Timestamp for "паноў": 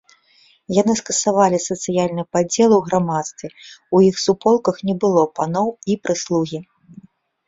5.41-5.69